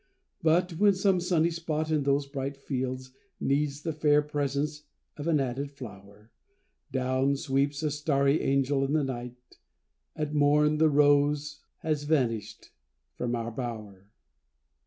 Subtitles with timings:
[0.41, 4.81] But when some sunny spot in those bright fields Needs the fair presence
[5.15, 6.31] of an added flower,
[6.91, 9.59] Down sweeps a starry angel in the night:
[10.15, 12.71] At morn, the rose has vanished
[13.13, 14.09] from our bower.